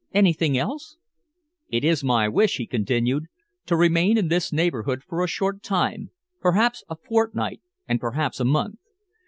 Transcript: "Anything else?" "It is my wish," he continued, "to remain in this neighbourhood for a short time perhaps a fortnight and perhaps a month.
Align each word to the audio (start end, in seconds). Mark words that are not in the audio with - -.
"Anything 0.15 0.57
else?" 0.57 0.97
"It 1.69 1.83
is 1.83 2.03
my 2.03 2.27
wish," 2.27 2.55
he 2.57 2.65
continued, 2.65 3.25
"to 3.67 3.75
remain 3.75 4.17
in 4.17 4.29
this 4.29 4.51
neighbourhood 4.51 5.03
for 5.03 5.23
a 5.23 5.27
short 5.27 5.61
time 5.61 6.09
perhaps 6.39 6.83
a 6.89 6.95
fortnight 6.95 7.61
and 7.87 7.99
perhaps 7.99 8.39
a 8.39 8.45
month. 8.45 8.79